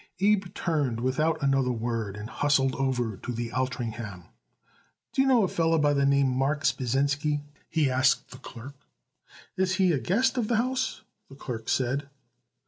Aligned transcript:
Abe 0.19 0.51
turned 0.55 0.99
without 0.99 1.43
another 1.43 1.71
word 1.71 2.15
and 2.17 2.27
hustled 2.27 2.73
over 2.77 3.17
to 3.17 3.31
the 3.31 3.53
Altringham. 3.53 4.23
"Do 5.13 5.21
you 5.21 5.27
know 5.27 5.43
a 5.43 5.47
feller 5.47 5.77
by 5.77 5.93
the 5.93 6.07
name 6.07 6.27
Marks 6.27 6.71
Pasinsky?" 6.71 7.41
he 7.69 7.87
asked 7.87 8.31
the 8.31 8.39
clerk. 8.39 8.87
"Is 9.57 9.75
he 9.75 9.91
a 9.91 9.99
guest 9.99 10.39
of 10.39 10.47
the 10.47 10.55
house?" 10.57 11.03
the 11.29 11.35
clerk 11.35 11.69
said. 11.69 12.09